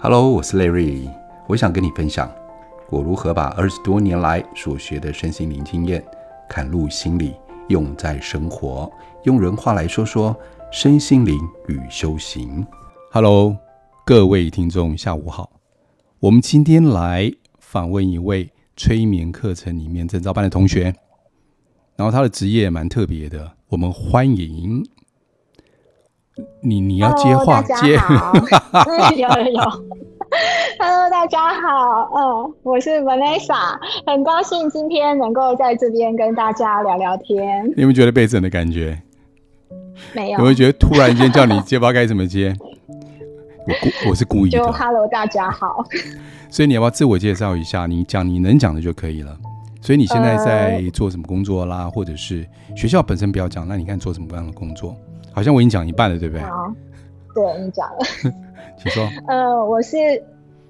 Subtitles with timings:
[0.00, 1.10] Hello，我是 Larry，
[1.48, 2.32] 我想跟你分享
[2.88, 6.04] 我如何把二十多年来所学的身心灵经验
[6.48, 7.34] 嵌入心里，
[7.68, 8.88] 用在生活。
[9.24, 10.36] 用人话来说说
[10.70, 12.64] 身心灵与修行。
[13.10, 13.56] Hello，
[14.06, 15.50] 各位听众，下午好。
[16.20, 20.94] 我们今天来访问一位催眠课程里面正照班的同学，
[21.96, 23.50] 然后他的职业蛮特别的。
[23.68, 24.86] 我们欢迎。
[26.60, 27.94] 你你要接话接，
[29.16, 29.60] 有有有
[30.78, 37.66] ，Hello，大家好，嗯，我是 Vanessa，很高兴今天能够在这边跟大家聊聊天。
[37.76, 39.00] 你有没有觉得被整的感觉？
[40.14, 42.54] 没有，有没有觉得突然间叫你接，不知道该怎么接？
[42.60, 44.58] 我故我是故意的。
[44.58, 45.84] 就 Hello，大家好。
[46.50, 47.86] 所以你要不要自我介绍一下？
[47.86, 49.36] 你讲你能讲的就可以了。
[49.80, 51.84] 所以你现在在做什么工作啦？
[51.84, 52.46] 呃、或者是
[52.76, 54.94] 学校本身不要讲，那你看做什么样的工作？
[55.32, 56.42] 好像我已经讲一半了，对不对？
[56.42, 56.72] 好，
[57.34, 57.98] 对你讲了，
[58.76, 59.08] 请说。
[59.26, 59.96] 呃，我是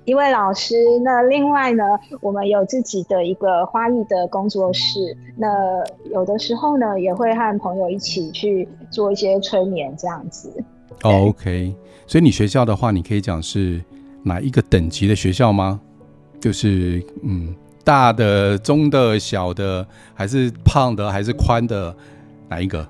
[0.05, 0.77] 一位老师。
[1.05, 1.85] 那另外呢，
[2.21, 5.17] 我们有自己的一个花艺的工作室。
[5.37, 5.49] 那
[6.13, 10.53] 有的时候呢，也会和朋友一起去做一些催眠这样子。
[11.03, 11.75] 哦，OK。
[12.07, 13.83] 所以你学校的话，你可以讲是
[14.23, 15.81] 哪一个等级的学校吗？
[16.41, 21.95] 就是嗯，大的、中的、小的，还是胖的，还是宽的，
[22.49, 22.87] 哪一个？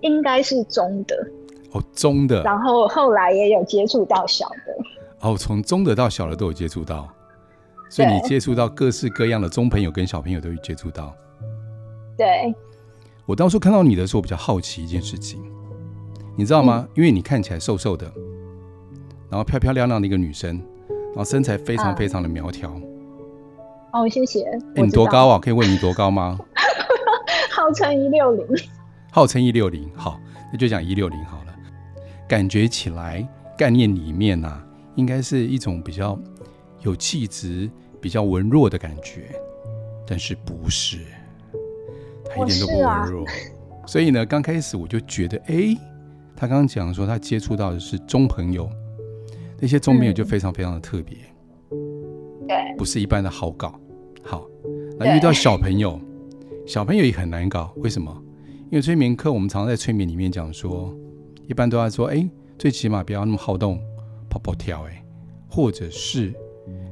[0.00, 1.16] 应该是中的
[1.72, 2.42] 哦，中的。
[2.42, 4.76] 然后后来也有接触到小的。
[5.20, 7.08] 哦，从中的到小的都有接触到，
[7.90, 11.14] 所以你接触到各式各样的中朋友跟小朋友都有接触到。
[12.16, 12.54] 对。
[13.26, 15.38] 我当初看到你的时候，比较好奇一件事情，
[16.34, 16.86] 你知道吗？
[16.88, 18.10] 嗯、因为你看起来瘦瘦的，
[19.28, 20.56] 然后漂漂亮亮的一个女生，
[20.88, 22.80] 然后身材非常非常的苗条、啊。
[23.92, 24.44] 哦，谢谢。
[24.44, 25.38] 欸、你多高啊？
[25.38, 26.38] 可以问你多高吗？
[27.52, 28.46] 号称一六零。
[29.18, 30.20] 号称一六零，好，
[30.52, 31.52] 那就讲一六零好了。
[32.28, 36.16] 感觉起来，概念里面啊，应该是一种比较
[36.82, 37.68] 有气质、
[38.00, 39.22] 比较文弱的感觉，
[40.06, 40.98] 但是不是，
[42.26, 43.24] 他一点都不文弱。
[43.26, 43.32] 啊、
[43.88, 45.78] 所以呢，刚开始我就觉得，哎、欸，
[46.36, 48.70] 他刚刚讲说他接触到的是中朋友，
[49.58, 51.16] 那些中朋友就非常非常的特别，
[52.46, 53.74] 对、嗯，不是一般的好搞。
[54.22, 54.46] 好，
[54.96, 56.00] 那遇到小朋友，
[56.68, 58.16] 小朋友也很难搞，为什么？
[58.70, 60.94] 因为催眠课，我们常常在催眠里面讲说，
[61.46, 63.80] 一般都要说，哎，最起码不要那么好动，
[64.28, 65.02] 跑跑跳，哎，
[65.48, 66.34] 或者是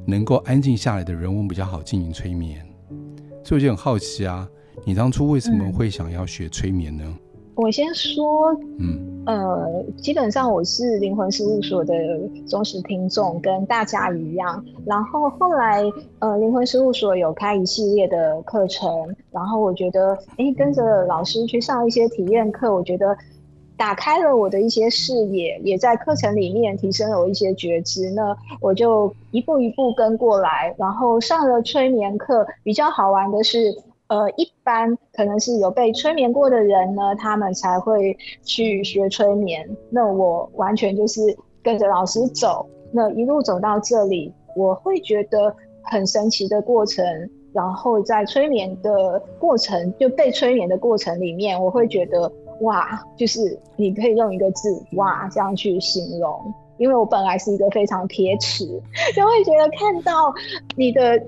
[0.07, 2.67] 能够安静下来的人，我们比较好进行催眠。
[3.45, 4.49] 所以我就很好奇啊，
[4.87, 7.19] 你当初为什么会想要学催眠呢？
[7.57, 11.95] 嗯我先说，嗯，呃，基本上我是灵魂事务所的
[12.47, 14.63] 忠实听众，跟大家一样。
[14.85, 15.83] 然后后来，
[16.19, 23.17] 呃，灵魂事务所有开一系列的课程，然后我觉得，哎，跟着老师去上一些体验课，我觉得
[23.75, 28.11] 打开了我的一些视野，也在课程里面提升了我一些觉知。
[28.11, 32.47] 那我就一步一步跟过来，然后上了催眠课。
[32.63, 33.75] 比较好玩的是，
[34.09, 39.69] 呃，一般可能是有被催眠过的人呢，他们才会去学催眠。
[39.91, 41.21] 那我完全就是
[41.61, 45.53] 跟着老师走，那一路走到这里，我会觉得
[45.83, 47.05] 很神奇的过程。
[47.53, 52.31] 然后在催眠的过程，就被催眠的过程里面，我会觉得
[52.61, 56.55] 哇，就是你可以用一个字“哇”这样去形容。
[56.77, 58.67] 因为我本来是一个非常铁齿，
[59.17, 60.33] 就会觉得看到
[60.77, 61.21] 你的。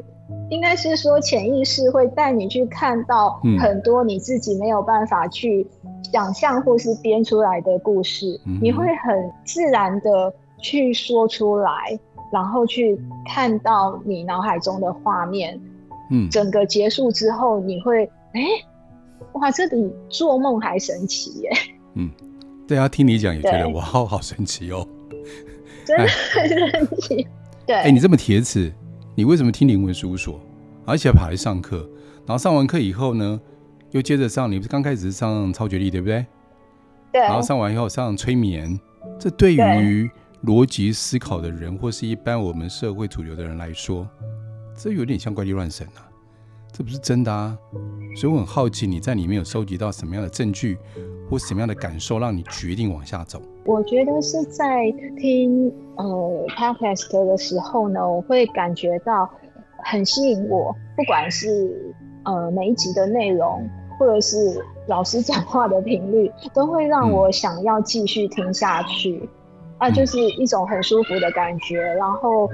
[0.51, 5.67] 应该是说，潜意识会带你去看到很多你自己没有办法去
[6.13, 11.99] 想象或是编出来的故事，嗯、你会很自然的去说出来，
[12.33, 15.59] 然后去看到你脑海中的画面。
[16.11, 18.65] 嗯，整个结束之后，你会哎、欸，
[19.33, 21.51] 哇，这比做梦还神奇耶！
[21.95, 22.11] 嗯，
[22.67, 24.87] 对啊，听你讲也觉得哇，好神奇哦，
[25.85, 27.29] 真的很神奇。
[27.67, 28.73] 对，哎、欸，你这么铁齿。
[29.19, 30.41] 你为什么听灵魂事务所，
[30.87, 31.79] 而且还跑来上课？
[32.25, 33.41] 然后上完课以后呢，
[33.91, 34.49] 又接着上。
[34.49, 36.25] 你不是刚开始是上超觉力，对不对？
[37.11, 37.23] 对。
[37.23, 38.79] 然后上完以后上催眠，
[39.19, 40.09] 这对于
[40.45, 44.09] 逻辑思考的人，或是一般我们社会主流的人来说，
[44.77, 46.07] 这有点像怪力乱神啊！
[46.79, 47.59] 这不是真的啊！
[48.15, 50.79] 所以我很好奇，你在里面有收集到什么样的证据，
[51.29, 53.43] 或什么样的感受，让你决定往下走？
[53.65, 59.29] 我觉得是在听呃 podcast 的时候呢，我会感觉到
[59.83, 61.93] 很吸引我，不管是
[62.25, 69.29] 呃每一集的内容，或者是老师讲话的频率，都会让我想要继续听下去，嗯、
[69.79, 71.83] 啊，就是一种很舒服的感觉。
[71.95, 72.49] 然后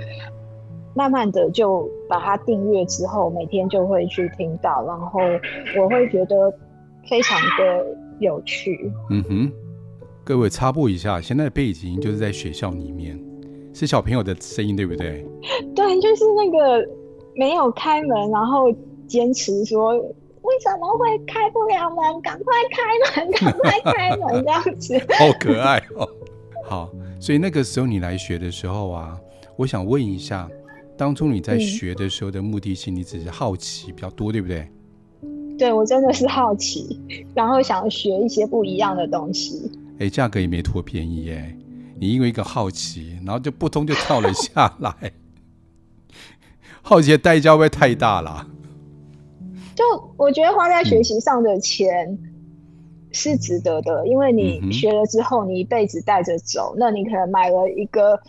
[0.95, 5.21] 慢慢的就把它订阅之后，每天就会去听到，然后
[5.79, 6.53] 我会觉得
[7.09, 7.87] 非常的
[8.21, 8.91] 有趣。
[9.11, 9.53] 嗯哼。
[10.27, 13.23] 各位插播一下，现在的背景就是在学校里面，
[13.75, 15.23] 是小朋友的声音，对不对？
[15.77, 16.83] 对，就是那个
[17.37, 18.73] 没有开门，然后
[19.07, 22.23] 坚持说为什么会开不了门？
[22.23, 24.99] 赶快开门，赶快开门，这样子。
[25.19, 26.09] 好可爱哦。
[26.65, 29.21] 好，所以那个时候你来学的时候啊，
[29.59, 30.49] 我想问一下，
[30.97, 34.69] 当初你在学的时候的目的性，你只是好奇比较多，对不对？
[35.59, 37.01] 对，我真的是好奇，
[37.35, 39.71] 然后想学一些不一样的东西。
[39.99, 41.57] 哎，价格也没多便宜耶！
[42.01, 45.13] 你因为一个好奇，然后就扑通就跳了下来，
[46.83, 48.47] 好奇的代价会不会太大了？
[49.75, 49.85] 就
[50.17, 52.19] 我觉得花在学习上的钱
[53.13, 56.75] 是值得的，嗯、因为你学了之后，你一辈子带着走。
[56.75, 58.21] 嗯、那你可能买了一个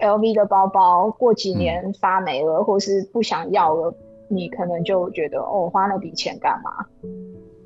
[0.00, 3.94] LV 的包包，过几年发霉了，嗯、或是不想要了。
[4.30, 6.70] 你可能就觉得哦，花那笔钱干嘛？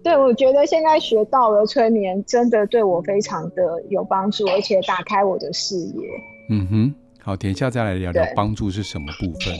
[0.04, 6.06] 对，我觉得现在学到了催眠，真的对我非常的有帮助，而且打开我的视野。
[6.50, 9.54] 嗯哼，好，等一下再来聊聊帮助是什么部分。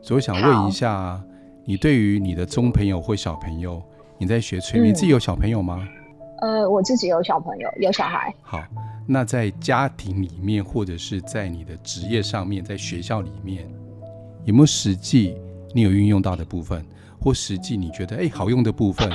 [0.00, 1.20] 所以我想问一下，
[1.64, 3.82] 你对于你的中朋友或小朋友，
[4.16, 5.86] 你在学催眠，嗯、自己有小朋友吗？
[6.40, 8.32] 呃，我自己有小朋友，有小孩。
[8.40, 8.58] 好，
[9.12, 13.68] 那在家庭里面，或者是在你的职业上面，在学校里面，
[14.44, 15.34] 有没有实际？
[15.74, 16.80] 你有运用到的部分，
[17.20, 19.10] 或实际你觉得哎好用的部分，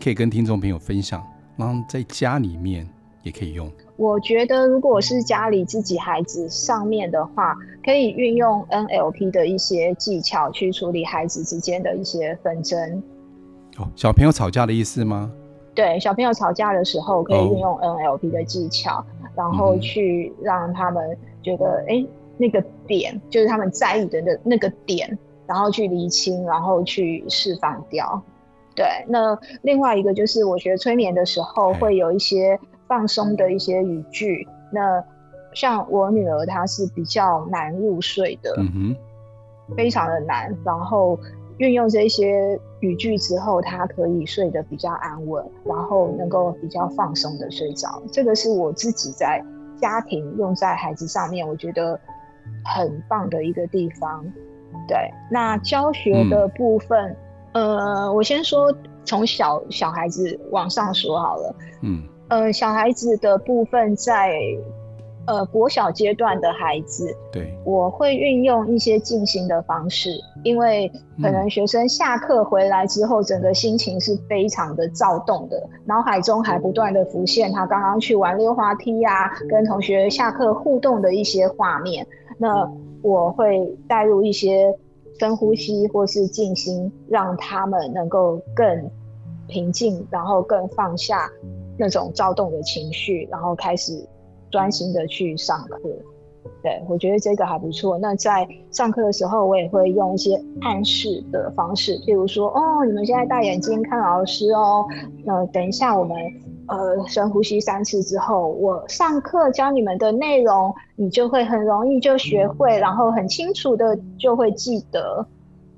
[0.00, 1.20] 可以跟听众朋友分享，
[1.56, 2.88] 然后在家里面
[3.24, 3.68] 也可以用。
[3.96, 13.02] 我觉得如果是家里自己孩子上面的话，可以运用 NLP 的一些技巧去处理孩子之间的一些纷争。
[13.78, 15.32] 哦，小朋友吵架的意思吗？
[15.74, 25.18] 对，小朋友吵架的时候可以运用 NLP 的技巧，哦、然后去让他们觉得哎、嗯、那个点就是他们在意的那那个点。
[25.46, 28.22] 然后去厘清，然后去释放掉。
[28.74, 32.58] 对，那另外一个就是我学催眠的时候，会有一些
[32.88, 34.48] 放松的一些语句。
[34.48, 35.04] 嗯、那
[35.52, 38.96] 像我女儿，她是比较难入睡的，嗯
[39.68, 40.56] 哼，非常的难。
[40.64, 41.20] 然后
[41.64, 48.02] 运用这些语句之后，他可以睡得比较安稳，然后能够比较放松的睡着。
[48.12, 49.42] 这个是我自己在
[49.80, 51.98] 家庭用在孩子上面，我觉得
[52.64, 54.24] 很棒的一个地方。
[54.86, 57.16] 对，那教学的部分，
[57.52, 58.70] 嗯、呃，我先说
[59.04, 61.56] 从小小孩子往上说好了。
[61.82, 64.36] 嗯，呃，小孩子的部分在
[65.26, 70.10] 呃国小阶段的孩子，对，我会运用一些静心的方式，
[70.42, 70.90] 因为
[71.22, 82.06] 可能学生下课回来之后，整个心情是非常的躁动的，脑海中还不断的浮现他刚刚去玩溜滑梯呀、啊，跟同学下课互动的一些画面。
[82.36, 82.70] 那
[83.02, 84.74] 我会带入一些
[85.18, 88.90] 深呼吸或是静心，让他们能够更
[89.46, 91.30] 平静，然后更放下
[91.78, 94.04] 那种躁动的情绪，然后开始
[94.54, 95.80] 专心的去上课。
[96.62, 97.98] 对，我觉得这个还不错。
[97.98, 104.86] 那在上课的时候，我也会用一些暗示的方式，譬如说，哦，你们现在戴眼镜看老师哦。
[105.24, 106.16] 那等一下我们。
[106.66, 115.26] 呃，深呼吸三次之后，我上课教你们的内容，你就会很容易就学会，然后很清楚的就会记得。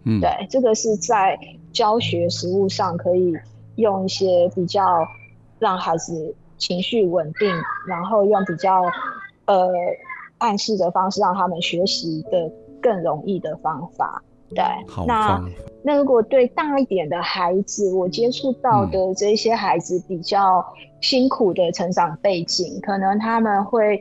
[0.04, 1.36] 嗯，对，这个是在
[1.72, 3.34] 教学实务上可以
[3.74, 4.84] 用一些比较
[5.58, 7.48] 让孩子情绪稳定，
[7.86, 8.82] 然后用比较
[9.46, 9.68] 呃
[10.38, 14.22] 暗示的方式让他们学习的更容易的方法。
[14.54, 14.62] 对，
[15.06, 15.42] 那
[15.82, 20.64] 那如果对大一点的孩子，我接触到的这些孩子比较
[21.00, 24.00] 辛苦的成长背景，嗯、可能他们会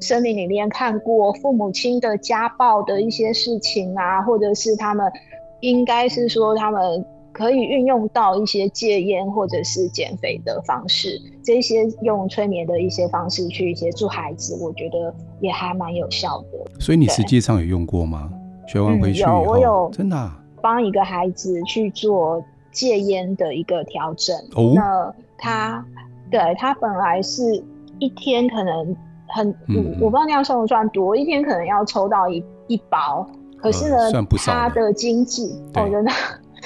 [0.00, 5.10] 生命里面看过父母亲的家暴的一些事情啊，或者是他们
[5.58, 16.80] 应该是说他们可以运用到一些戒烟或者是减肥的方式，这些用催眠的一些方式去协助孩子，我觉得也还蛮有效的。
[16.80, 18.30] 所以你实际上有用过吗？
[18.68, 20.30] 学完回去以后，嗯、有我有真的
[20.62, 24.36] 帮一个孩子去做戒烟的一个调整。
[24.54, 25.84] 哦，那他
[26.30, 27.62] 对他本来是
[27.98, 33.28] 一天可能很，嗯、我不知道那样算不算多，一天可能要抽到一一包。
[33.56, 36.10] 可是呢，呃、他的经济，我觉得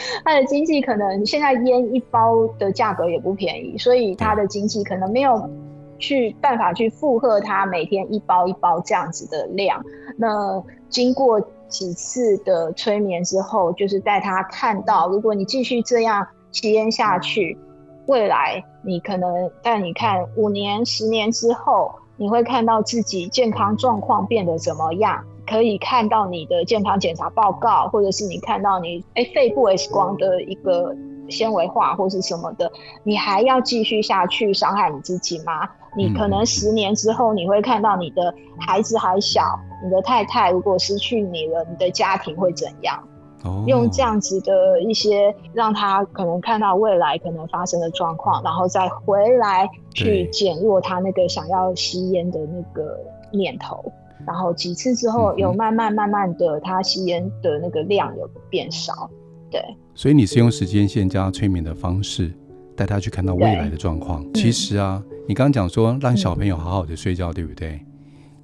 [0.24, 5.50] 他的经济可能现在烟一包的价格也不便宜，所以他的经济可能没有
[5.98, 9.84] 去办法去负荷他每天一包一包这样子的量。
[10.16, 11.40] 那经过。
[11.68, 17.58] 几次的催眠之后，就是带他看到，如果你继续这样吸烟下去，
[18.06, 25.22] 未来你可能带你看五年、十年之后，你会看到自己健康状况变得怎么样？
[25.48, 30.94] 可以看到你的健康检查报告，或者是你看到你哎肺部 X 光的一个
[31.28, 32.70] 纤维化或是什么的，
[33.02, 35.68] 你还要继续下去伤害你自己吗？
[35.96, 43.02] 你可能十年之后你会看到你的孩子还小，你的太太如果失去你了，你的家庭会怎样？
[43.44, 52.98] 哦，用这样子的一些让他可能看到未来可能发生的状况，然后再回来去减弱他那个想要吸烟的那个
[53.32, 53.92] 念头。
[54.26, 59.10] 然后几次之后，有慢慢慢慢的，他吸烟的那个量有变少。
[59.50, 59.62] 对，
[59.94, 62.32] 所以你是用时间线加催眠的方式
[62.76, 64.24] 带他去看到未来的状况。
[64.34, 67.80] 其实啊，你刚刚讲说让小朋友好好的睡觉，嗯、对不对？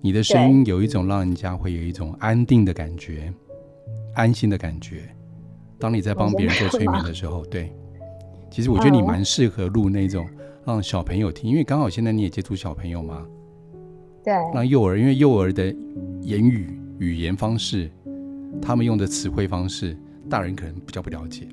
[0.00, 3.32] 你的声音有一种让人家会有一种安定的感觉。
[4.14, 5.02] 安心的感觉。
[5.78, 7.72] 当你在帮别人做催眠的时候，对，
[8.50, 10.26] 其实我觉得你蛮适合录那种
[10.64, 13.26] 让小朋友听，因为刚好现在你也接触小朋友嘛。
[14.24, 14.32] 对。
[14.54, 15.66] 让幼儿，因为幼儿的
[16.22, 17.90] 言语语言方式，
[18.62, 19.96] 他们用的词汇方式，
[20.28, 21.46] 大人可能比较不了解。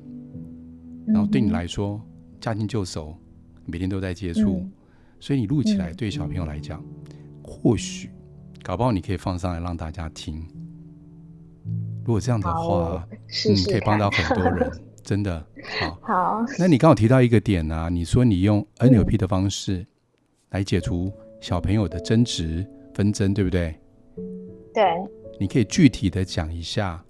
[1.06, 2.00] 然后对你来说，
[2.40, 3.16] 驾轻就熟，
[3.66, 4.72] 每天都在接触，嗯、
[5.20, 8.08] 所以你录起来对小朋友来讲，嗯、或许
[8.62, 10.42] 搞不好你可以放上来让大家听。
[12.04, 14.70] 如果这样的话，试试嗯，可以帮到很多人，
[15.02, 15.44] 真的
[15.78, 15.98] 好。
[16.02, 19.86] 好，那你刚好提到一个点啊，你说你用 NLP 的方式
[20.50, 21.12] 来解除
[21.42, 23.74] 小朋友的争执纷争，对不对？
[24.72, 24.84] 对。
[25.40, 27.04] 你可以具体的讲一下，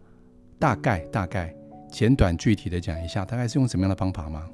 [0.58, 1.54] 大概大概
[1.90, 4.48] 简短具体的讲一下，大概是用什么样的方法吗？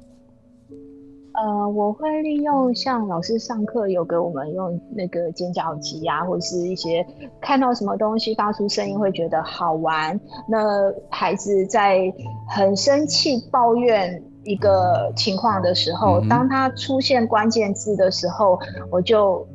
[1.31, 7.05] 呃，我会利用像老师上课有给我们用那个尖角机啊，或者是一些
[7.39, 10.19] 看到什么东西发出声音会觉得好玩。
[10.45, 12.13] 那孩子在
[12.49, 18.59] 很生气抱怨一个情况的时候，嗯、当他出现关键字的时候，
[18.91, 19.47] 我就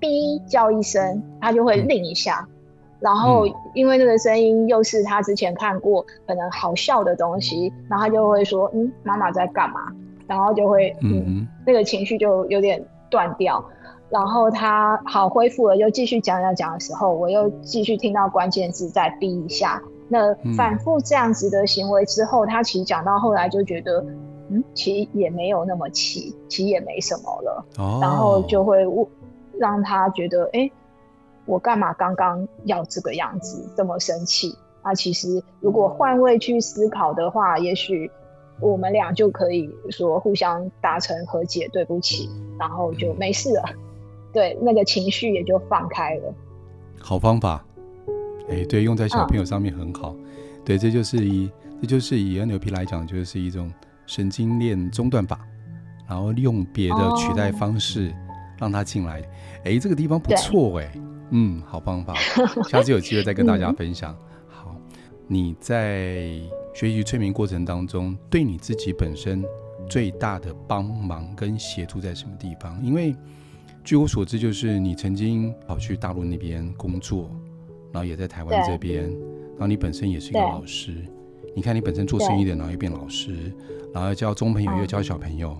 [0.00, 2.46] 哔叫一声，他就会拧一下。
[2.98, 9.92] 然后因为那个声音又是他之前看过可能好笑的东西，然后他就会说：“嗯，妈妈在干嘛？”
[10.26, 13.64] 然后就会，嗯，嗯，那个情绪就有点断掉。
[14.08, 19.82] 然后他好恢复了，又继续讲讲讲的时候，我又继续听到关键字再逼一下。
[20.08, 24.04] 那反复这样子的行为之后，他其实讲到后来就觉得，
[24.48, 27.66] 嗯，其实也没有那么气，其实也没什么了。
[27.78, 27.98] 哦。
[28.00, 28.86] 然后就会
[29.58, 30.70] 让他觉得，哎，
[31.44, 34.54] 我干嘛刚刚要这个样子这么生气？
[34.84, 38.10] 那其实如果换位去思考的话，也许。
[38.58, 42.26] 我们俩就可以说互相达成和解，对不起，
[42.58, 43.62] 然后就没事了。
[44.32, 46.34] 对，那个情绪也就放开了。
[46.98, 47.62] 好方法，
[48.48, 50.16] 哎，对，用在小朋友上面很好。
[50.16, 50.24] 嗯、
[50.64, 51.50] 对，这就是以
[51.82, 53.70] 这就是以 NLP 来讲，就是一种
[54.06, 55.38] 神经链中断法，
[56.08, 58.10] 然后利用别的取代方式
[58.58, 59.20] 让他进来。
[59.64, 60.92] 哎、哦，这个地方不错哎，
[61.30, 62.14] 嗯，好方法，
[62.68, 64.16] 下次有机会再跟大家分享。
[64.20, 64.76] 嗯、好，
[65.26, 66.40] 你在。
[66.74, 69.42] 学习催眠过程当中，对你自己本身
[69.88, 72.78] 最大的帮忙跟协助在什么地方？
[72.84, 73.16] 因为
[73.82, 77.30] 据我所知，就是你曾经跑去大陆那边工作，
[77.94, 79.04] 然后也在台湾这边，
[79.52, 81.02] 然后你本身也是一个老师。
[81.54, 83.50] 你看，你本身做生意的，然后又变老师，
[83.94, 85.56] 然后教中朋友又教小朋友。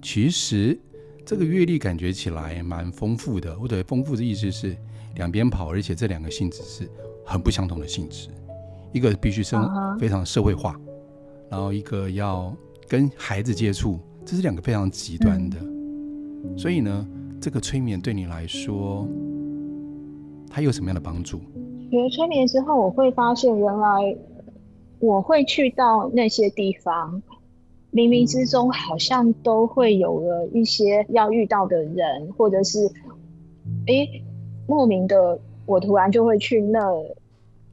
[0.00, 0.78] 其实
[1.24, 3.54] 这个阅历感觉起来蛮丰富的。
[3.58, 4.76] 或者丰富的意思是
[5.14, 6.88] 两边跑，而且这两个性质是
[7.24, 8.28] 很不相同的性质。
[8.92, 11.50] 一个必须生非常社会化，uh.
[11.50, 12.54] 然后一个要
[12.86, 15.56] 跟孩子接触，这是两个非常极端的。
[15.60, 16.58] 嗯。
[16.58, 17.08] 所以呢，
[17.40, 19.08] 这个催眠对你来说，
[20.50, 21.40] 它有什么样的帮助？
[21.90, 24.16] 学催眠之后，我会发现原来
[24.98, 27.22] 我会去到那些地方，
[27.92, 32.90] 冥冥之中好像都会有了一些要遇到的人，或者是
[33.86, 34.08] 哎
[34.66, 36.80] 莫名的，我突然就会去那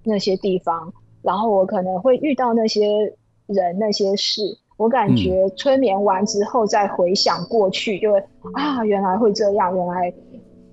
[0.03, 0.93] 那些地方。
[1.21, 3.13] 然后我可能会遇到那些
[3.45, 8.23] 人、那些事，我感觉催眠完之后再回想过去，就会
[8.53, 10.13] 啊，原来会这样，原来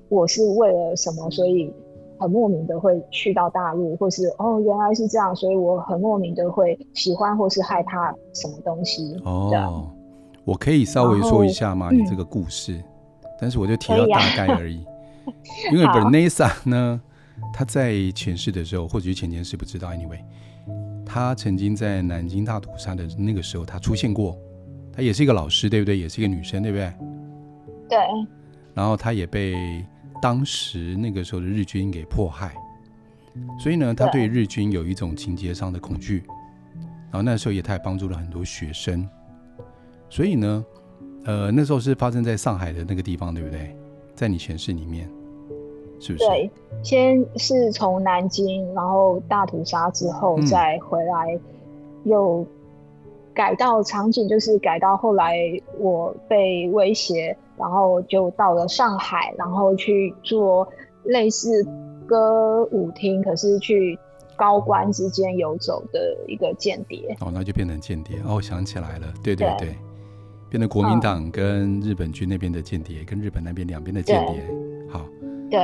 [0.08, 1.72] 我是为了什么，所以
[2.18, 9.16] 很莫名的会去到大陆，或是哦，原来是这样，所以我很莫名的会喜欢或是害怕什么东西。
[9.24, 9.90] 哦，
[10.44, 11.90] 我可以稍微说一下吗？
[11.90, 12.84] 你这个故事，嗯，
[13.40, 14.84] 但是我就提到大概而已，
[15.72, 17.00] 因为 Bernessa 呢。
[17.52, 19.88] 他在前世的时候，或者是前前世不知道。
[19.90, 20.20] Anyway，
[21.04, 24.36] 他曾经在南京大屠杀的那个时候，他出现过。
[24.90, 25.98] 他也是一个老师，对不对？
[25.98, 26.90] 也是一个女生，对不对？
[27.90, 27.98] 对。
[28.72, 29.84] 然后他也被
[30.20, 32.54] 当时那个时候的日军给迫害，
[33.58, 36.22] 所以呢，他对日军有一种情节上的恐惧。
[37.10, 39.08] 然后那时候也他也帮助了很多学生。
[40.08, 40.64] 所以呢，
[41.24, 43.74] 呃，那时候是发生在上海的那个地方，对不对？
[44.14, 45.08] 在你前世里面。
[45.98, 46.26] 是不是？
[46.26, 46.50] 对，
[46.82, 51.40] 先是从南京，然后大屠杀之后再回来，
[52.04, 52.46] 又
[53.32, 55.38] 改到场景，就是改到后来
[55.78, 60.68] 我被威胁，然后就到了上海，然后去做
[61.04, 61.66] 类似
[62.06, 63.98] 歌舞厅，可是去
[64.36, 67.16] 高官之间游走的一个间谍。
[67.20, 68.18] 哦，那就变成间谍。
[68.24, 69.76] 哦，我想起来了，对对对，对
[70.48, 74.42] 变成国民党跟日本军那边的间谍，嗯，跟日本那边两边的间谍。
[74.90, 75.04] 好，
[75.50, 75.60] 对。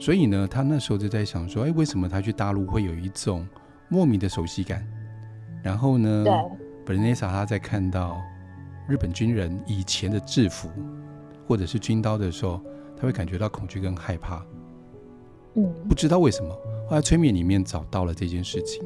[0.00, 3.46] 所以呢，他那时候就在想说，哎，为什么他去大陆会有一种
[3.88, 4.86] 莫名的熟悉感？
[5.62, 6.34] 然后呢，对。
[6.96, 8.18] Vanessa 他在看到
[8.88, 10.70] 日本军人以前的制服
[11.48, 12.60] 或者是军刀的时候，
[12.94, 14.44] 他会感觉到恐惧跟害怕。
[15.54, 16.50] 嗯，不知道为什么。
[16.86, 18.84] 后来催眠里面找到了这件事情，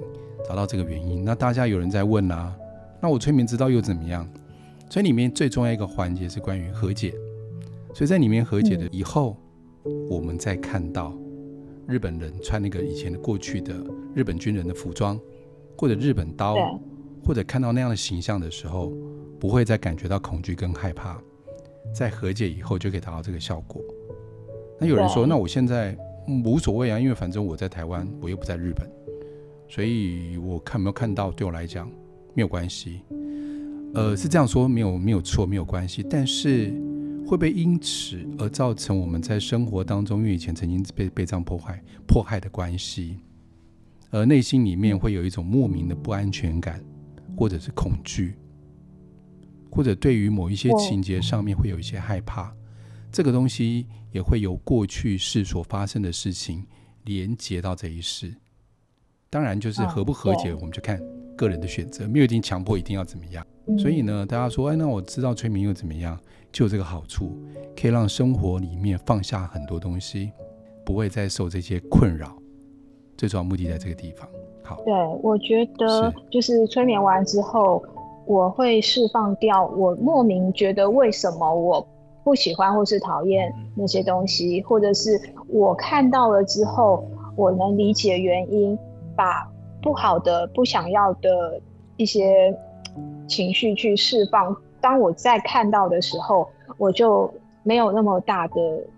[0.49, 1.25] 找到这个原因。
[1.25, 2.57] 那大家有人在问啊，
[3.01, 4.27] 那我催眠知道又怎么样？
[4.89, 7.13] 所以里面最重要一个环节是关于和解。
[7.93, 9.37] 所以在里面和解的以后，
[9.85, 11.13] 嗯、我们再看到
[11.89, 13.75] 日本人穿那个以前的过去的
[14.15, 15.21] 日本军人的服装，
[15.77, 16.57] 或者日本刀。
[17.25, 18.93] 或者看到那样的形象的时候，
[19.39, 21.23] 不会再感觉到恐惧跟害怕，
[21.95, 23.83] 在和解以后就可以达到这个效果。
[24.79, 25.97] 那有人说，那我现在
[26.45, 28.89] 无所谓啊，因为反正我在台湾，我又不在日本，
[29.69, 31.91] 所以我看没有看到对我来讲
[32.35, 33.01] 没有关系。
[33.95, 36.03] 呃，是这样说，没有没有错，没有关系。
[36.03, 36.71] 但是
[37.27, 43.19] 会不会因此而造成我们在生活当中，因为以前曾经被被这样迫害迫害的关系，
[44.11, 46.83] 而内心里面会有一种莫名的不安全感？
[47.35, 48.35] 或者是恐惧，
[49.75, 52.55] 或者对于某一些情节上面会有一些害怕，
[53.11, 56.67] 这个东西也会由过去世所发生的事情
[57.05, 58.35] 连接到这一世。
[59.31, 61.01] 当然，就是和不和解，我们就看
[61.35, 63.45] 个人的选择，没有一定强迫一定要怎么样。
[63.79, 66.21] 所以呢，大家说，哎，那我知道催眠又怎么样？
[66.53, 67.43] 就有这个好处，
[67.75, 70.31] 可以让生活里面放下很多东西，
[70.85, 72.37] 不会再受这些困扰。
[73.17, 74.29] 最主要目的在这个地方。
[74.63, 77.83] 好对，我觉得就是催眠完之后，
[78.27, 81.87] 我会释放掉我莫名觉得为什么我
[82.25, 87.05] 不喜欢或是讨厌那些东西，或者是我看到了之后，
[87.37, 88.79] 我能理解原因，
[89.17, 89.49] 把
[89.83, 91.61] 不好的、不想要的
[91.97, 92.57] 一些
[93.27, 94.57] 情绪去释放。
[94.81, 97.33] 当我再看到的时候，我就
[97.65, 98.55] 没有那么大的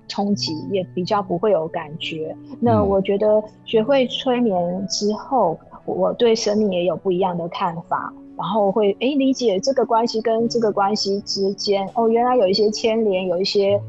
[0.09, 2.37] 冲击，也比较不会有感觉。
[2.61, 13.81] 那我觉得学会催眠之后，我对生命也有不一样的看法，然后会诶、欸、理解这个关系跟这个关系之间哦，原来有一些牵连，有一些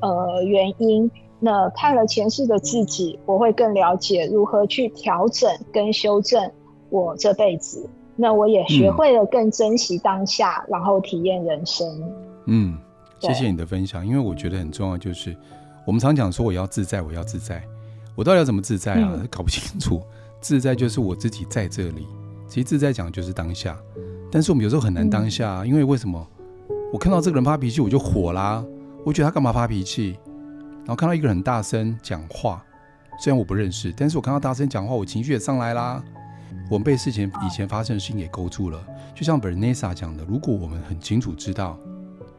[0.00, 1.10] 呃原因。
[1.40, 6.50] 那看了前世的自己，我会更了解如何去调整跟修正
[6.90, 7.88] 我这辈子。
[8.16, 11.86] 那我也学会了更珍惜当下，嗯、然后体验人生。
[12.46, 12.76] 嗯。
[13.20, 15.36] 谢谢你的分享，因为我觉得很重要，就是
[15.84, 17.60] 我们常讲说我要自在，我要自在，
[18.14, 19.20] 我到底要怎么自在啊？
[19.28, 20.00] 搞不清楚。
[20.40, 22.06] 自在就是我自己在这里，
[22.48, 23.76] 其实自在讲就是当下，
[24.32, 26.26] 但是我们有时候很难当下，因为为什么？
[26.92, 28.64] 我看到这个人发脾气，我就火啦，
[29.04, 30.18] 我觉得他干嘛发脾气？
[30.78, 32.64] 然后看到一个人很大声讲话，
[33.20, 36.02] 虽然我不认识，但是我看到大声讲话，我情绪也上来啦。
[36.70, 38.82] 我们被事情以前发生的事情给勾住了，
[39.14, 41.78] 就像 Vanessa 讲的，如果我们很清楚知道。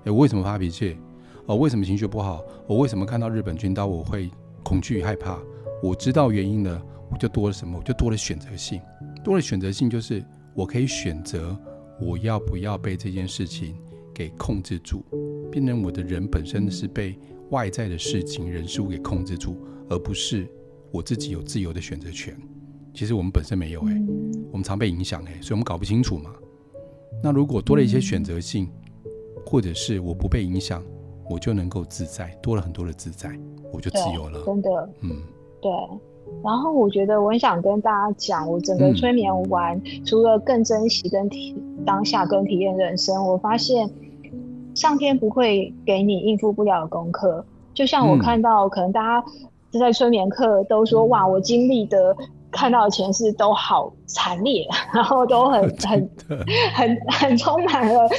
[0.05, 0.97] 诶，我为什么发脾气？
[1.45, 2.41] 哦，为什么情绪不好？
[2.65, 4.31] 我为什么看到日本军刀我会
[4.63, 5.37] 恐惧害怕？
[5.83, 7.77] 我知道原因了，我就多了什么？
[7.77, 8.81] 我就多了选择性。
[9.23, 11.57] 多了选择性就是我可以选择
[11.99, 13.75] 我要不要被这件事情
[14.13, 15.03] 给控制住，
[15.51, 17.17] 变成我的人本身是被
[17.49, 19.57] 外在的事情、人事物给控制住，
[19.89, 20.47] 而不是
[20.91, 22.37] 我自己有自由的选择权。
[22.93, 24.01] 其实我们本身没有诶，
[24.51, 26.33] 我们常被影响诶，所以我们搞不清楚嘛。
[27.21, 28.69] 那如果多了一些选择性，
[29.45, 30.83] 或者是我不被影响，
[31.29, 33.37] 我就能够自在，多了很多的自在，
[33.71, 34.43] 我就自由了。
[34.45, 35.21] 真的，嗯，
[35.61, 35.71] 对。
[36.43, 43.89] 然后我觉得我很想跟大家讲，我整个催眠完，嗯、除了更珍惜跟体当下跟体验人生，我发现
[44.73, 47.43] 上天不会给你应付不了的功课。
[47.73, 49.27] 就像我看到，嗯、可能大家
[49.79, 52.15] 在催眠课都说，嗯、哇，我经历的、
[52.51, 56.09] 看到的前世都好惨烈， 然后都很 很
[56.73, 58.09] 很很充满了。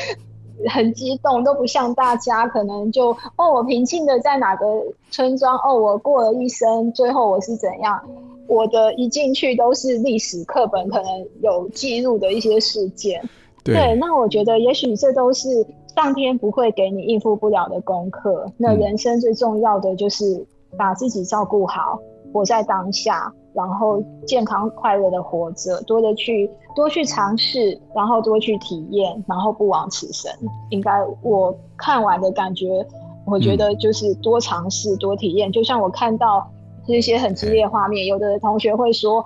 [0.68, 4.66] 很激动，都不像大家可能就哦，我平静的在哪个
[5.10, 8.00] 村庄哦，我过了一生，最后我是怎样？
[8.46, 13.22] 我的一进去都是历史课本可能有记录的一些事件。
[13.62, 18.50] 对，对，那我觉得也许这都是上天不会给你应付不了的功课。
[18.56, 20.44] 那人生最重要的就是
[20.76, 22.00] 把自己照顾好，
[22.32, 23.32] 活在当下。
[23.52, 30.30] 然后健康快乐的活着，多的去多去尝试，然后多去体验，然后不枉此生。
[30.68, 32.86] 应该我看完的感觉，
[33.26, 35.50] 我觉得就是多尝试、多体验。
[35.50, 36.48] 就像我看到
[36.86, 39.24] 这些很激烈的画面，有的同学会说：“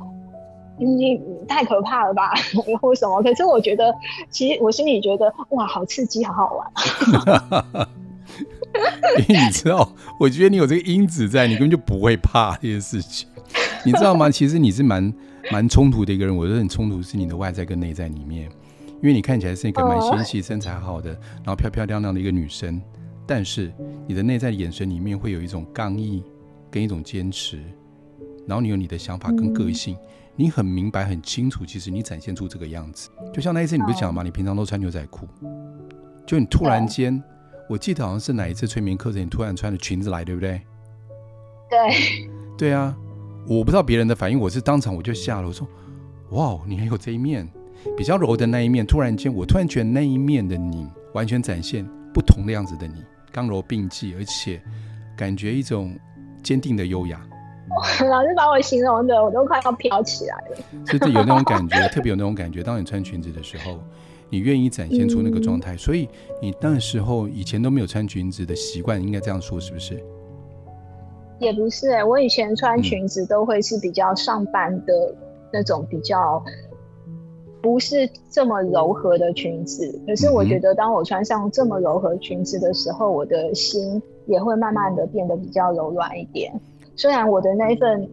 [0.81, 2.33] 你太可怕了吧，
[2.81, 3.21] 或什么？
[3.23, 3.95] 可是我觉得，
[4.31, 7.87] 其实我心里觉得，哇，好刺激，好好玩。
[9.29, 13.29] 因为你知道，我觉得你有这个因子在，你根本就不会怕这些事情。
[13.85, 14.31] 你知道吗？
[14.31, 15.13] 其实你是蛮
[15.53, 16.37] 蛮冲突的一个人。
[16.37, 18.51] 我觉得很冲突是你的外在跟内在里面，
[19.03, 22.81] 因为你看起来是一个蛮纤细、身材好的，然后漂漂亮亮的一个女生，
[23.27, 23.73] 但是
[24.07, 26.23] 你的内在的眼神里面会有一种刚毅
[26.71, 27.59] 跟一种坚持，
[28.47, 29.97] 然后你有你的想法跟个性，
[30.35, 33.11] 你很明白很清楚，其实你展现出这个样子。
[33.33, 34.23] 就像那一次你不是讲吗？
[34.23, 35.29] 你平常都穿牛仔裤，
[36.27, 37.23] 就你突然间。
[37.69, 40.61] 我记得好像是哪一次催眠课程，你突然穿着裙子来，对不对？
[41.71, 42.95] 对，对啊，
[43.49, 45.67] 我不知道别人的反应，我是当场我就吓了，我说
[46.31, 47.49] ：“哇，你还有这一面，
[47.97, 54.63] 比较柔的那一面。”突然间，我突然觉得那一面的你完全展现不同的样子的你，刚柔并济，而且
[55.17, 55.99] 感觉一种
[56.43, 57.21] 坚定的优雅。
[58.09, 60.57] 老师把我形容的，我都快要飘起来了。
[60.87, 62.63] 是的，有那种感觉，特别有那种感觉。
[62.63, 63.83] 当你穿裙子的时候。
[64.35, 66.09] 你愿意展现出那个状态，嗯，所以
[66.43, 70.03] 你那时候以前都没有穿裙子的习惯，应该这样说是不是？
[71.39, 75.15] 也不是哎，我以前穿裙子都会是比较上班的
[75.53, 76.43] 那种，比较
[77.63, 80.01] 不是这么柔和的裙子。
[80.05, 86.53] 可是我觉得，当我穿上这么柔和裙子的时候，我的心也会慢慢的变得比较柔软一点。
[86.97, 88.09] 虽然我的那一份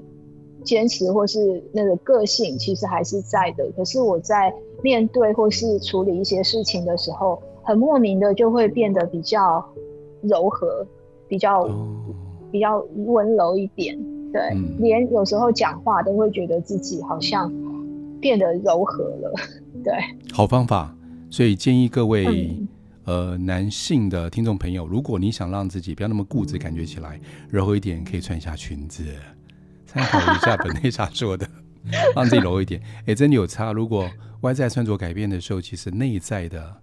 [0.64, 4.54] 坚持或是那个个性其实还是在的，可是我在。
[4.84, 9.64] 面对或是处理一些事情的时候，很莫名的就会变得比较
[10.24, 10.84] 柔和，
[11.28, 11.72] 比较、oh.
[12.52, 13.96] 比较温柔一点。
[14.34, 17.54] 对、嗯，连有时候讲话都会觉得自己好像
[18.20, 19.32] 变得柔和了。
[19.84, 19.94] 对，
[20.34, 20.98] 好方法。
[21.30, 22.68] 所以建议各位、嗯、
[23.06, 27.22] 呃男性的听众朋友，如果你想让自己不要那么固执，感觉起来
[27.52, 29.04] 柔和一点，可以穿一下裙子，
[29.92, 31.46] 参考一下本内莎说的，
[32.16, 32.82] 让自己柔一点。
[33.00, 33.74] 哎、欸，真的有差。
[33.74, 36.74] 如果外在穿着改变的时候，其实内在的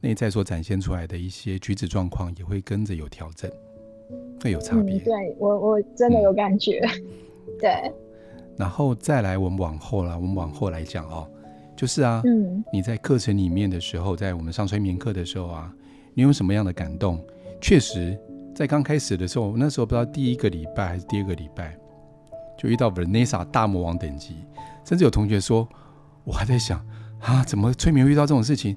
[0.00, 3.48] 内在所展现出来的一些举止状况也会跟着有调整，
[4.42, 4.96] 会有差别。
[4.96, 6.80] 嗯、对我，我真的有感觉。
[6.80, 7.04] 嗯、
[7.60, 7.92] 对。
[8.56, 11.28] 然后再来，我们往后了，我们往后来讲哦，
[11.76, 15.72] 就是啊，嗯，你在课程里面的时候，在我们上催眠课的时候啊，
[16.14, 17.24] 你有什么样的感动？
[17.60, 18.18] 确实，
[18.54, 21.76] 在刚开始的时候，那时候不知道第一个礼拜还是第二个礼拜，
[22.56, 24.36] 就遇到 Vanessa 大魔王等级，
[24.84, 25.68] 甚至有同学说。
[26.26, 26.82] 我还在想
[27.20, 28.74] 啊，怎么催眠遇到这种事情？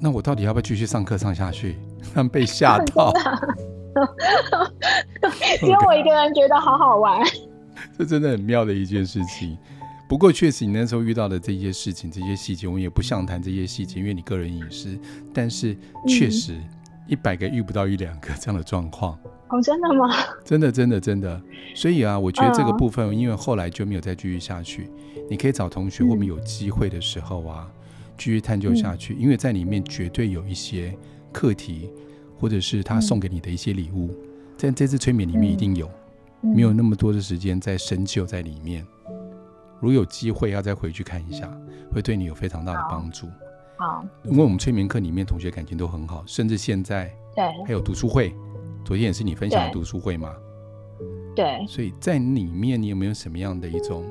[0.00, 1.78] 那我到底要不要继续上课上下去？
[2.12, 3.12] 他们被吓到，
[5.60, 7.22] 只有我一个人觉得好好玩。
[7.96, 9.56] 这真的很妙的一件事情。
[10.08, 14.98] 不过确实，你那时候遇到的这些事情、这些细节，我们也不想谈这些细节，因为你个人隐私。
[15.32, 16.60] 但是确实，
[17.06, 19.16] 一百个遇不到一两个这样的状况。
[19.52, 20.08] 哦，真的吗？
[20.42, 21.40] 真的，真的，真的。
[21.74, 24.88] 所以啊，我觉得这个部分，因为后来就没有再继续下去。
[25.28, 27.70] 你可以找同学，或者有机会的时候啊，
[28.16, 29.14] 继续探究下去。
[29.14, 30.96] 因为在里面绝对有一些
[31.30, 31.90] 课题，
[32.40, 34.14] 或者是他送给你的一些礼物，
[34.56, 35.88] 在这次催眠里面一定有。
[36.40, 38.84] 没有那么多的时间在深究在里面。
[39.80, 41.48] 如有机会要再回去看一下，
[41.92, 43.26] 会对你有非常大的帮助。
[43.76, 48.34] 好，因为我们催眠课里面同学感情都很好，甚至现在对还有读书会。
[48.84, 50.34] 昨天也是你分享的读书会吗？
[51.34, 54.04] 对，所以在里面你有没有什么样的一种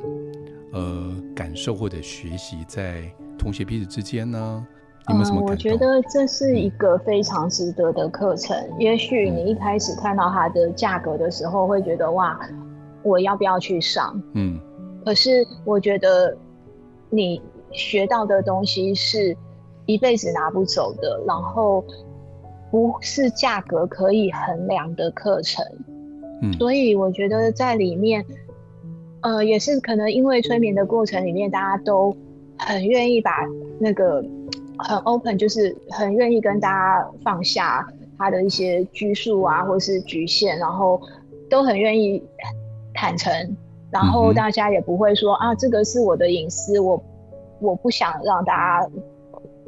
[0.74, 3.04] 呃感受或者学习，在
[3.38, 4.66] 同学彼此之间呢？
[5.10, 5.42] 有没有什么？
[5.42, 8.56] 嗯，我觉得这是一个非常值得的课程。
[8.56, 8.80] 嗯。
[8.80, 12.40] 也许你一开始看到它的价格的时候，会觉得哇，
[13.04, 14.20] 我要不要去上？
[14.34, 14.60] 嗯，
[15.06, 16.36] 可是我觉得
[17.10, 19.36] 你学到的东西是
[19.86, 21.84] 一辈子拿不走的，然后。
[22.72, 25.66] 不是价格可以衡量的课程，
[26.42, 28.26] 嗯，所以我觉得在里面，
[29.20, 32.16] 呃，也是可能因为催眠的过程里面，大家都
[32.58, 33.46] 很愿意把
[33.78, 34.24] 那个
[34.78, 37.86] 很 open，就是很愿意跟大家放下
[38.18, 41.02] 他的一些拘束啊，或是局限，然后
[41.50, 42.24] 都很愿意
[42.94, 43.58] 坦诚，
[43.92, 47.04] 然后大家也不会说啊，这个是我的隐私，我
[47.60, 48.90] 我不想让大家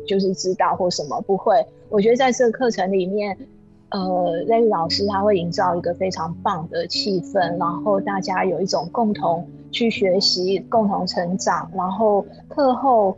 [0.08, 1.54] 就是知道或什么，不会。
[1.94, 3.38] 我觉得在这个课程里面，
[3.90, 13.16] 呃雷老师他会营造一个非常棒的气氛，然后大家有一种共同去学习、共同成长，然后课后，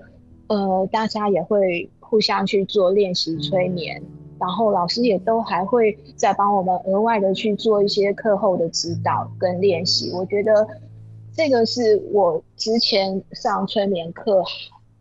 [0.47, 4.03] 呃，大家也会互相去做练习催眠，
[4.38, 10.11] 然后老师也都还会再帮我们额外的去做一些课后的指导跟练习。
[10.11, 10.67] 我觉得
[11.33, 14.43] 这个是我之前上催眠课。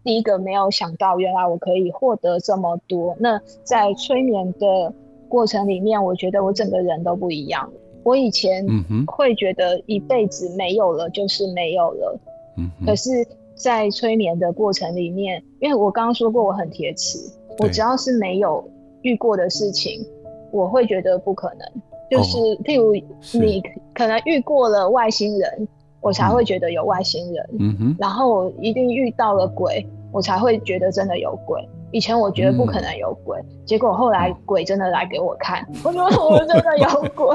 [0.05, 3.17] 第一个没有想到，原来我可以获得这么多。
[3.19, 4.93] 那在催眠的
[5.29, 7.73] 过程里面，我觉得我整个人都不一样。
[8.05, 8.67] 我以前
[9.07, 12.21] 会觉得一辈子没有了就是没有了，
[12.59, 17.19] 嗯，可是在催眠的过程里面，因为我刚刚说过我很铁齿，
[17.61, 18.63] 我只要是没有
[19.01, 20.05] 遇过的事情，
[20.53, 21.67] 我会觉得不可能。
[22.11, 22.93] 就是譬如
[23.41, 23.63] 你
[23.95, 25.67] 可能遇过了外星人，
[26.05, 27.49] 我才会觉得有外星人。
[27.59, 31.67] 嗯哼，然后我一定遇到了鬼，我才会觉得真的有鬼。
[31.93, 37.27] 以前我觉得不可能有鬼，嗯、结果后来鬼真的来给我看，我说我真的有 鬼，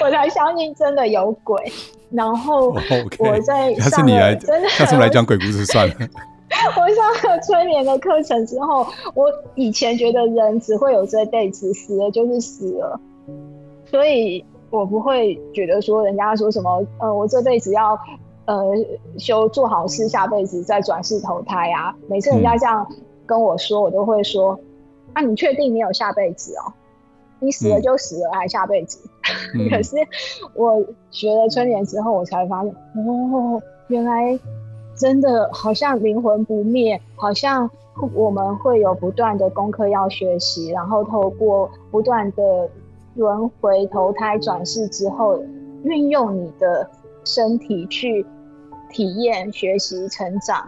[0.00, 1.62] 我才相信真的有鬼。
[2.10, 2.74] 然后
[3.18, 5.94] 我在上了真的，下次来讲鬼故事算了。
[6.76, 13.00] 我上了催眠的课程之后，我以前觉得人只会有这辈子，死了就是死了。
[13.90, 17.92] 所以我不会觉得说人家说什么，呃，我这辈子要
[18.46, 18.64] 呃
[19.18, 21.94] 修做好事，下辈子再转世投胎啊。
[22.08, 22.86] 每次人家这样
[23.26, 24.58] 跟我说，我都会说：
[25.12, 26.72] 啊，你确定你有下辈子哦？
[27.38, 28.98] 你死了就死了，还下辈子？
[29.54, 29.96] 嗯、 可是
[30.54, 34.40] 我学了催眠之后，我才发现，哦，原来
[34.96, 37.70] 真的好像灵魂不灭，好像
[38.14, 42.70] 我们会有不断的功课要学习，然后透过不断的。
[43.14, 45.42] 轮回投胎转世之后，
[45.84, 46.88] 运用你的
[47.24, 48.24] 身体去
[48.90, 50.66] 体验、学习、成长。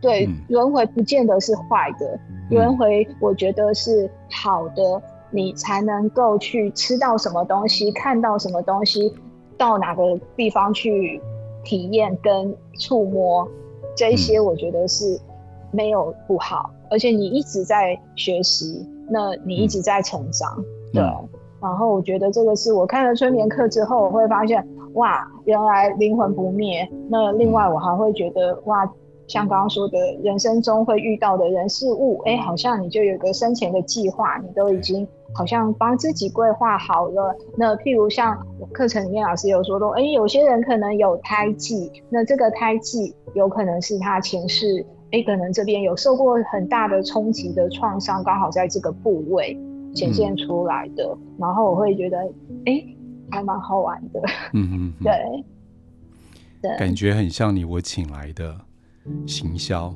[0.00, 2.18] 对，轮回不见得是坏的，
[2.50, 9.12] 轮回我觉得是好的，你才能够去吃到什么东西，看到什么东西，
[9.56, 10.02] 到哪个
[10.36, 11.20] 地方去
[11.64, 13.48] 体验跟触摸，
[13.96, 15.18] 这一些我觉得是
[15.72, 21.02] 没有不好，而且你一直在学习，那你一直在成长，对。
[21.60, 26.88] 然后我觉得这个是我看了催眠课之后，我会发现哇，原来灵魂不灭。
[27.08, 28.88] 那另外我还会觉得哇，
[29.26, 37.34] 像刚刚说的，人生中会遇到的人事物，哎，好像你就有个生前的计划，你都已经好像帮自己规划好了。
[37.56, 38.38] 那譬如像
[38.72, 49.58] 课程里面老师有说到，哎，有些人可能有胎记，那这个胎记有可能是他前世，哎，可能这边有受过很大的冲击的创伤，刚好在这个部位。
[49.96, 52.18] 显现出来的，嗯、然后我会觉得，
[52.66, 52.96] 哎、欸，
[53.30, 54.20] 还蛮好玩的。
[54.52, 55.44] 嗯嗯，对，
[56.60, 58.54] 对，感觉很像你我请来的
[59.26, 59.92] 行销，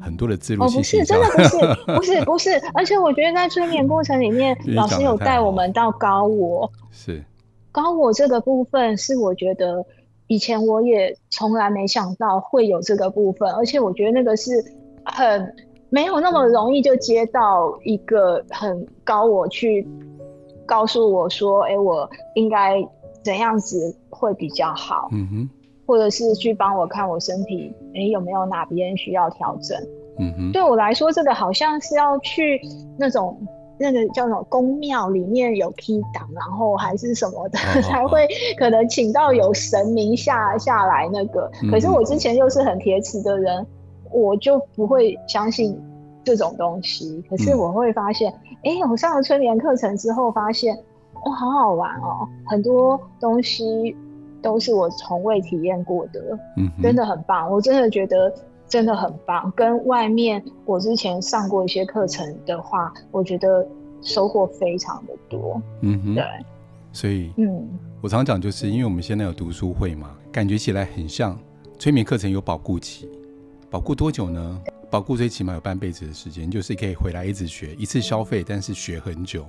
[0.00, 0.64] 很多的自录。
[0.64, 1.56] 哦，不是，真的不是，
[1.96, 2.50] 不是，不是。
[2.74, 6.70] 而且我觉得在催眠过程里面，老师有带我们到高我。
[6.92, 7.24] 是
[7.72, 9.84] 高我这个部分，是我觉得
[10.26, 14.52] 以前我也从来没想到会有这个部分，而且我觉得那个是
[15.04, 15.54] 很。
[15.88, 19.86] 没有那么容易就接到一个很高我去
[20.66, 22.84] 告诉我说，哎，我应该
[23.22, 25.08] 怎样子会比较好？
[25.12, 25.50] 嗯哼，
[25.86, 29.80] 或者是去帮我看我身体，哎，有没有哪边需要调整？
[30.18, 32.60] 嗯哼，对我来说，这个好像是要去
[32.98, 33.38] 那种
[33.78, 38.26] 那个叫什么宫庙里面有 key 档，然后还是什么的，哦、才会
[38.58, 41.48] 可能请到有神明下下来那个。
[41.62, 43.64] 嗯、可是我之前又是很铁齿的人。
[44.10, 45.78] 我就不会相信
[46.24, 48.32] 这种东西，可是我会发现，
[48.64, 50.76] 哎、嗯欸，我上了催眠课程之后，发现
[51.24, 53.96] 哇，好好玩哦，很多东西
[54.42, 56.20] 都是我从未体验过的，
[56.56, 58.32] 嗯，真的很棒，我真的觉得
[58.68, 59.52] 真的很棒。
[59.56, 63.66] 跟外面我之前上过一些课程的话，我觉得
[64.02, 66.24] 收获非常的多，嗯哼，对，
[66.92, 67.68] 所以，嗯，
[68.02, 71.38] 我常讲就是因为我们现在有读书会嘛，感觉起来很像
[71.78, 73.08] 催眠课程有保固期。
[73.70, 74.60] 保固多久呢？
[74.88, 79.44] 保固最起码有半辈子的时间，就是可以回来一直学，一次消费，但是学很久。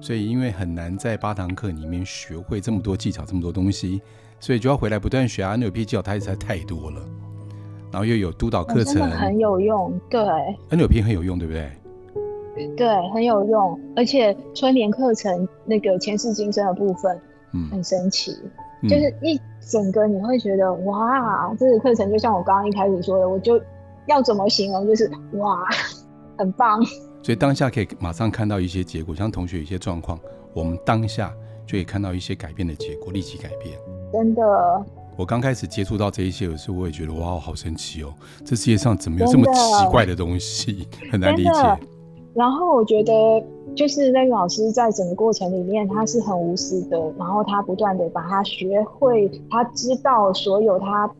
[0.00, 4.02] 所以因为很难在八堂课里面学会这么多技巧，这么多东西，
[4.40, 5.56] 所以就要回来不断学啊。
[5.56, 7.00] NLP 技巧它实在太多了，
[7.92, 9.98] 然后又有督导课程，很有用。
[10.10, 10.20] 对
[10.70, 11.70] ，NLP 很有用，对不对？
[12.76, 13.80] 对，很有用。
[13.96, 17.20] 而且春联课程那个前世今生的部分，
[17.52, 18.36] 嗯，很神奇，
[18.82, 19.40] 嗯、就是一。
[19.66, 23.60] 整个你会觉得哇，这个课程就像我刚刚一开始说的，我就
[24.06, 25.66] 要怎么形容，就是哇，
[26.38, 26.82] 很棒。
[27.22, 30.18] 所以当下可以马上看到一些结果，像同学有一些状况，
[30.52, 31.32] 我们当下
[31.66, 33.78] 就可以看到一些改变的结果，立即改变。
[34.12, 34.42] 真的。
[35.16, 38.12] 我刚开始接触到这一些的时候，我也觉得哇，好神奇哦，
[38.44, 41.78] 这世界上怎么有这么奇怪的东西， 很难理解。
[42.34, 43.12] 然后我觉得，
[43.74, 51.10] 就是那个老师在整个过程里面，他是很无私的，然后他不断的把他学会，他知道所有他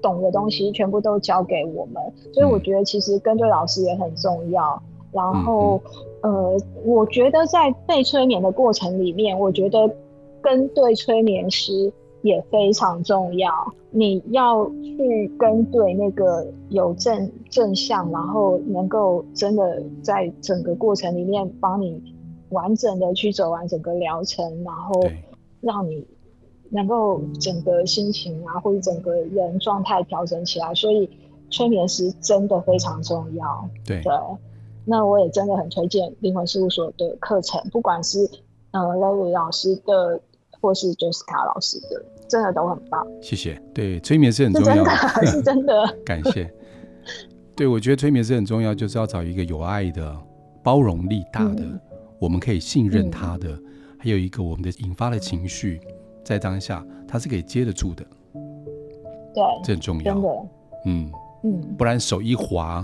[0.00, 2.02] 懂的东西，全部都教给我们。
[2.32, 4.80] 所以我觉得其实跟对老师也很重要。
[5.12, 5.80] 然后，
[6.22, 9.90] 呃，我觉得在被催眠的过程里面，我觉得
[10.40, 11.92] 跟对催眠师。
[12.24, 13.52] 也非常重要，
[13.90, 22.02] 你要去跟对那个有正正向，然后能够真的在整个过程里面帮你
[22.48, 25.02] 完整的去走完整个疗程，然后
[25.60, 26.06] 让你
[26.70, 31.10] 能够整个心情啊，或者整个人状态调整起来，所以
[31.50, 33.68] 催眠师真的非常重要。
[33.84, 34.02] 对。
[34.02, 34.12] 对，
[34.86, 38.30] 那我也真的很推荐灵魂事务所的课程，不管是
[38.70, 40.20] 呃 Larry 老师的，
[40.60, 43.06] 或是 Jessica 老师的，真的都很棒。
[43.20, 43.60] 谢谢。
[43.72, 45.96] 对，催眠是很重要，是真的， 是真的。
[46.04, 46.52] 感谢。
[47.56, 50.16] 对，我觉得催眠是很重要，就是要找一个有爱的、
[50.62, 51.80] 包容力大的、嗯、
[52.18, 53.64] 我们可以信任他的，嗯、
[53.98, 55.80] 还有一个我们的引发的情绪。
[56.24, 58.02] 在当下，他是可以接得住的，
[59.34, 60.28] 对，这很重要，真的，
[60.86, 61.12] 嗯
[61.44, 62.82] 嗯，不然手一滑，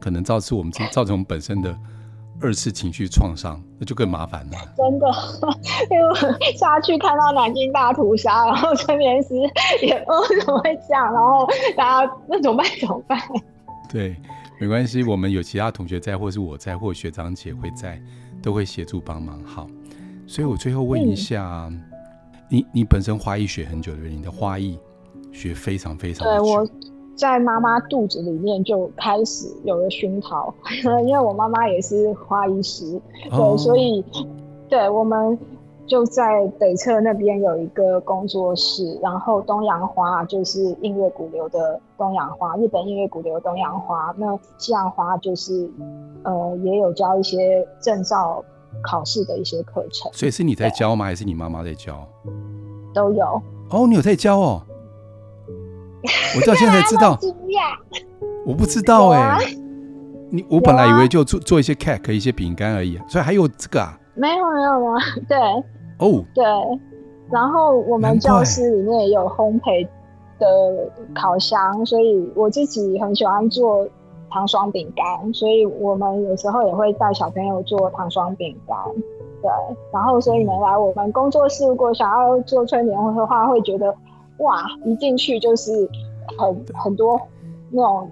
[0.00, 1.72] 可能造成我们 造成我们本身的
[2.40, 4.52] 二次情绪创伤，那就更麻烦了。
[4.76, 5.06] 真的，
[5.90, 9.34] 因为下去看到南京大屠杀，然后催眠师
[9.82, 12.66] 也哦怎么会这样，然后大家那怎么办？
[12.80, 13.20] 怎么办？
[13.90, 14.16] 对，
[14.60, 18.00] 没关系，我们有其他同学在，或是我在，或学长姐会在，
[18.42, 19.42] 都会协助帮忙。
[19.44, 19.66] 好，
[20.26, 21.68] 所以我最后问一下。
[21.70, 21.84] 嗯
[22.52, 24.16] 你你本身花艺学很久对不对？
[24.16, 24.76] 你的花艺
[25.30, 26.42] 学非常非常的久。
[26.44, 26.68] 对，我
[27.20, 30.52] 在妈妈肚子里面就开始有了熏陶，
[31.04, 34.02] 因为我妈妈也是花艺师，对，所以
[34.70, 35.38] 对，我们
[35.86, 45.70] 就在北侧那边有一个工作室，然后东洋花就是音乐古流的东洋花，日本音乐古流的东洋花，那西洋花就是
[46.22, 48.42] 呃也有教一些证照。
[48.84, 51.04] 考试的一些课程，所以是你在教吗？
[51.06, 52.06] 还是你妈妈在教？
[52.94, 53.42] 都有。
[53.68, 54.62] 哦，你有在教哦？
[56.36, 57.18] 我到现在才知道。
[58.46, 59.56] 我不知道哎、欸。
[60.30, 63.98] 你我本来以为就做做一些 cake 一些饼干而已，所以还有这个啊？
[64.14, 64.98] 没有没有没有。
[65.28, 65.38] 对。
[65.98, 66.24] 哦。
[66.34, 66.44] 对。
[67.30, 69.86] 然后我们教室里面也有烘焙
[70.38, 73.88] 的烤箱，所以我自己很喜欢做。
[74.32, 78.76] 糖霜饼干，所以我们有时候也会带小朋友做糖霜饼干，
[79.42, 79.50] 对。
[79.92, 83.92] 然后，所以你们来我们工作室，如果想要做催眠的话，会觉得
[84.40, 85.88] 哇，一进去就是
[86.36, 87.20] 很很多
[87.70, 88.10] 那种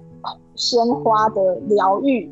[0.54, 2.30] 鲜花的疗愈，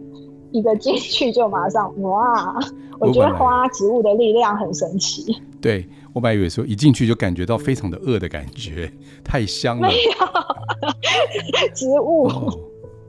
[0.52, 2.56] 一个进去就马上哇，
[2.98, 5.36] 我觉得花植物的力量很神奇。
[5.60, 8.92] 对，我本来以为说一进去就感觉到非常的饿的感觉，
[9.24, 9.88] 太香了。
[9.88, 12.28] 没有植物。
[12.28, 12.58] 哦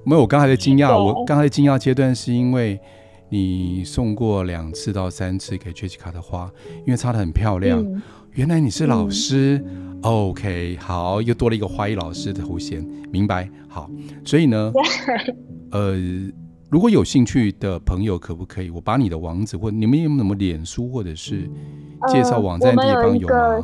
[0.04, 2.80] 没有，我刚才的惊讶，我刚才的惊讶阶段是因为
[3.28, 6.50] 你送过两次到三次给 Jessica 的花，
[6.86, 7.78] 因为插的很漂亮。
[7.82, 12.82] 嗯、原来你是老师、嗯、，OK，好，又多了一个花艺老师的头衔，
[13.12, 13.50] 明白？
[13.68, 13.90] 好，
[14.26, 14.72] 所以呢，
[15.72, 15.96] 呃，
[16.70, 21.50] 如果有兴趣的朋友，可不可以我把你的网址或你们有没有什么脸书或者是
[22.08, 23.36] 介绍网站的地方有吗？
[23.36, 23.64] 呃、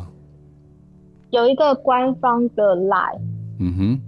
[1.30, 3.20] 有，有一个官方的 Line，
[3.58, 4.00] 嗯哼，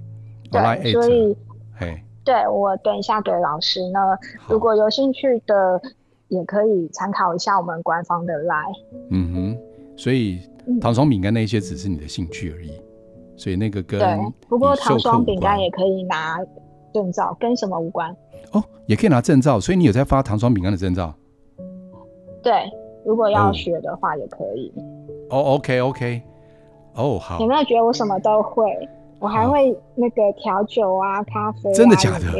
[0.51, 1.37] 对，Line 所以，
[1.75, 2.03] 嘿。
[2.25, 4.01] 对，我等一下给老师呢，
[4.49, 5.81] 如果有兴趣的，
[6.27, 8.77] 也可以参考一下我们官方的 Line。
[9.11, 9.59] 嗯哼，
[9.97, 10.41] 所以
[10.81, 12.83] 糖霜饼干那些只是你的兴趣而已，嗯、
[13.37, 16.39] 所以那个跟对，不过糖霜饼干也可以拿
[16.93, 18.15] 证照，跟什么无关？
[18.53, 21.15] 哦，也可以拿证照，所以你有在发糖霜饼干的证照？
[22.43, 22.53] 对，
[23.05, 24.73] 如果要学的话也可以。
[25.31, 26.23] 哦，OK OK，
[26.95, 27.41] 哦好。
[27.41, 28.65] 有没有觉得我什么都会？
[29.19, 32.33] 我还会那个调酒啊，咖啡啊，真的假的？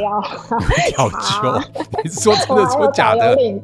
[0.91, 1.69] 调酒？
[2.03, 3.35] 你是说真的说假的？
[3.35, 3.59] 领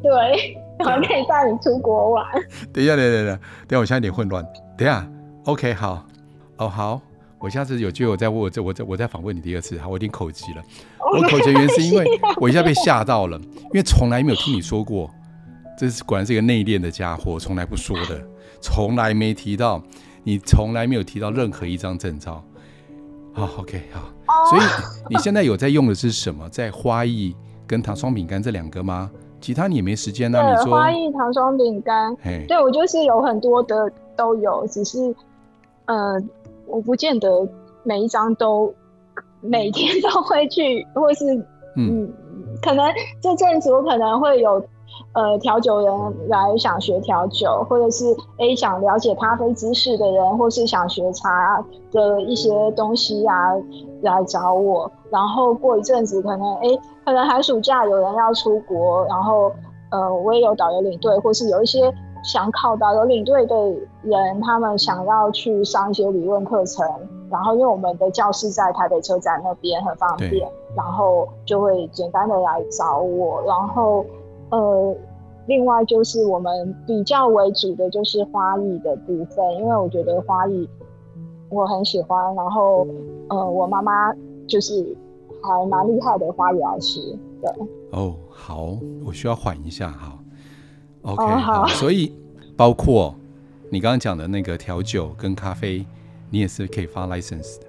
[0.84, 2.26] 队，我可以带你出国玩。
[2.74, 4.44] 等一下，等等等，等下我现在有点混乱。
[4.78, 5.08] 等一下
[5.46, 6.06] ，OK，好，
[6.58, 7.02] 哦好，
[7.40, 9.78] 我下次有机会我再问我再我再我再访问你第二次。
[9.80, 10.64] 好，我有点口急了。
[11.00, 12.06] 我口急的原因是因为
[12.38, 15.10] 我一下被吓到了，因为从来没有听你说过，
[15.78, 18.22] 这是果然是一个内敛的家伙，从来不说的，
[18.62, 19.82] 从来没提到，
[20.24, 22.44] 你从来没有提到任何一张证照。
[23.34, 24.02] 好、oh，OK，好。
[24.26, 24.50] Oh.
[24.50, 24.62] 所以
[25.10, 26.48] 你现在有在用的是什么？
[26.50, 27.36] 在花艺
[27.68, 29.12] 跟糖霜饼干这两个吗？
[29.44, 32.16] 其他你也没时间呢、你说，花艺、糖霜饼干。
[32.48, 35.14] 对，我就是有很多的都有，只是
[35.86, 36.18] 呃，
[36.66, 37.48] 我不见得
[37.84, 38.74] 每一张都
[39.42, 41.36] 每天都会去，或是
[41.76, 42.14] 嗯，嗯，
[42.62, 42.90] 可能
[43.22, 44.66] 这阵子我可能会有。
[45.14, 48.06] 呃，调酒人来想学调酒，或者是
[48.40, 53.54] A 想了解咖啡知识的人，或是想学茶的一些东西啊，
[54.02, 54.92] 来找我。
[55.12, 56.68] 然后过一阵子，可能哎
[57.06, 59.52] 可能寒暑假有人要出国，然后
[59.92, 63.56] 呃，我也有导游领队，或是有一些想考导游领队的
[64.02, 66.84] 人，他们想要去上一些理论课程。
[67.30, 74.04] 然后因为我们的教室在台北车站那边很方便，然后就会简单的来找我，然后。
[74.54, 74.96] 呃，
[75.48, 80.70] 另外就是我们比较为主的就是花艺的部分，因为我觉得花艺
[81.50, 82.88] 我很喜欢，然后
[83.30, 84.14] 呃，我妈妈
[84.48, 84.96] 就是
[85.42, 87.00] 还蛮厉害的花艺老师。
[87.42, 87.52] 对，
[87.92, 90.20] 哦，好，我需要缓一下，好
[91.02, 92.14] ，OK，哦，好，好，所以
[92.56, 93.16] 包括
[93.72, 95.84] 你刚刚讲的那个调酒跟咖啡
[96.30, 97.66] 你也是可以发 license 的，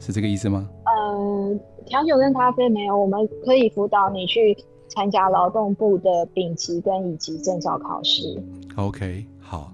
[0.00, 0.68] 是这个意思吗？
[0.84, 4.56] 嗯，调酒跟咖啡没有，我们可以辅导你去
[4.88, 8.42] 参加劳动部的丙级跟乙级证照考试。
[8.76, 9.72] OK，好，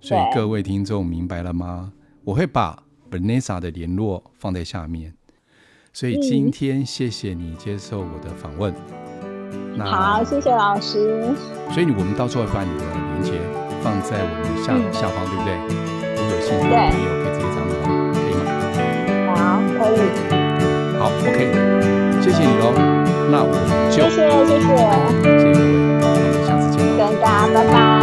[0.00, 1.92] 所以各位听众明白了吗？
[2.24, 5.14] 我会把 Vanessa 的联络放在下面。
[5.92, 8.72] 所以今天谢谢你接受我的访问。
[9.52, 11.34] 嗯、那好，谢谢老师。
[11.70, 13.32] 所以我们到时候会把你的连接
[13.82, 15.52] 放在我们下、嗯、下方，对不对？
[16.16, 17.72] 如果有兴趣的朋友可以直接找你，
[18.14, 19.30] 可以吗？
[19.34, 20.00] 好，可以。
[20.98, 21.38] 好，OK，
[22.22, 22.91] 谢谢你喽。
[23.32, 24.60] 那我们就谢谢谢谢。
[24.60, 24.76] 谢
[26.02, 27.00] 各位我们下次见咯
[27.54, 28.01] 拜拜。